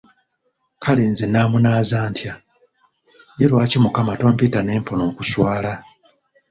Kale 0.83 1.03
nze 1.11 1.25
naamunaaza 1.29 1.97
ntya, 2.09 2.33
ye 3.39 3.45
lwaki 3.51 3.77
mukama 3.83 4.13
tompita 4.19 4.59
ne 4.63 4.73
mpona 4.81 5.03
okuswala? 5.11 5.73